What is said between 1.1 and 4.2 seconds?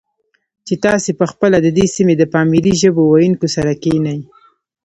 په خپله د دې سیمې د پامیري ژبو ویونکو سره کښېنئ،